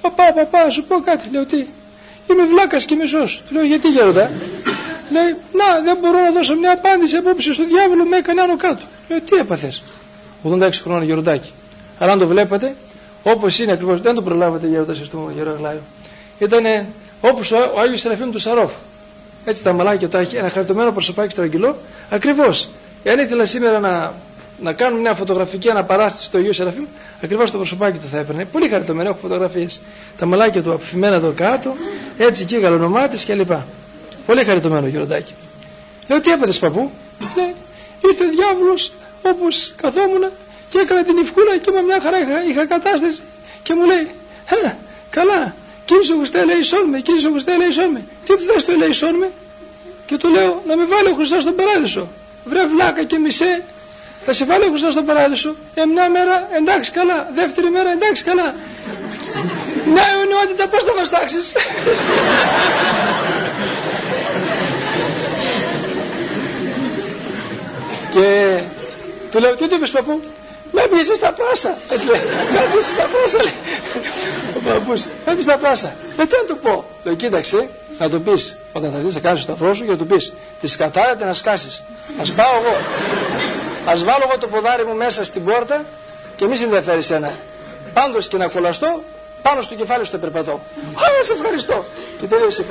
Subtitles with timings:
[0.00, 1.28] Παπά, παπά, σου πω κάτι.
[1.32, 1.66] Λέω τι.
[2.30, 3.42] Είμαι βλάκας και μισός.
[3.50, 4.30] Λέω γιατί γέροντα;
[5.10, 8.84] Λέει, να, δεν μπορώ να δώσω μια απάντηση απόψε στο διάβολο, με έκανε άνω κάτω.
[9.08, 9.82] Λέω, τι έπαθες.
[10.44, 11.50] 86 χρόνια γεροντάκι.
[11.98, 12.74] Αλλά αν το βλέπετε,
[13.22, 15.80] όπως είναι ακριβώς, δεν το προλάβατε γέροντα στο γερογλάιο.
[16.38, 16.64] Ήταν
[17.20, 18.72] όπως ο Άγιος Σεραφείμ του Σαρόφ.
[19.44, 21.76] Έτσι τα μαλάκια τα έχει, ένα χαριτωμένο προσωπάκι στραγγυλό.
[22.10, 22.68] Ακριβώς.
[23.02, 24.12] Εάν ήθελα σήμερα να,
[24.62, 26.84] να κάνω μια φωτογραφική αναπαράσταση στο Αγίου Σεραφείμ,
[27.22, 28.44] ακριβώς το προσωπάκι του θα έπαιρνε.
[28.44, 29.80] Πολύ χαριτωμένο, έχω φωτογραφίες.
[30.18, 31.74] Τα μαλάκια του αφημένα εδώ κάτω,
[32.18, 33.52] έτσι εκεί γαλονομάτι κλπ.
[34.26, 35.34] Πολύ χαριτωμένο γεροντάκι.
[36.08, 36.90] Λέω τι έπατε παππού;
[37.36, 37.54] Λέει,
[38.08, 38.92] ήρθε ο διάβολος
[39.22, 40.24] όπως καθόμουν
[40.68, 43.20] και έκανα την ευκούλα και με μια χαρά είχα, είχα κατάσταση
[43.62, 44.08] και μου λέει,
[45.10, 45.54] καλά,
[45.90, 48.02] κύριε Γουστέ λέει με, κύριε Γουστέ λέει με.
[48.24, 49.30] Τι του λες το λέει με.
[50.06, 52.08] Και του λέω να με βάλει ο Χριστός στον παράδεισο.
[52.44, 53.62] Βρε βλάκα και μισέ,
[54.30, 55.54] θα σε βάλει ο Χριστός στον παράδεισο.
[55.74, 58.54] Ε, μια μέρα εντάξει καλά, δεύτερη μέρα εντάξει καλά.
[59.92, 61.52] Μια αιωνιότητα πώς θα βαστάξεις.
[68.14, 68.58] και
[69.30, 70.20] του λέω τι του είπες παππού;
[70.72, 71.78] Με πίεσαι στα πάσα.
[71.90, 72.20] Έτσι λέει.
[72.52, 73.42] Με πίεσαι στα πάσα.
[73.42, 73.52] Λέει.
[74.56, 75.04] Ο παππούς.
[75.26, 75.94] Με πίεσαι στα πάσα.
[76.16, 76.84] Με τι να του πω.
[77.04, 79.96] Λέω κοίταξε να του πεις όταν θα δεις να κάνεις το σταυρό σου και να
[79.96, 81.82] του πεις τη σκατάρατε να σκάσεις.
[82.20, 82.76] Ας πάω εγώ.
[83.84, 85.84] Ας βάλω εγώ το ποδάρι μου μέσα στην πόρτα
[86.36, 87.32] και μη σε ενδιαφέρει σένα.
[87.92, 89.02] Πάντως και να κολλαστώ
[89.42, 90.60] πάνω στο κεφάλι στο περπατώ.
[90.94, 91.84] Άρα σε ευχαριστώ.
[92.20, 92.64] Και τελείωσε η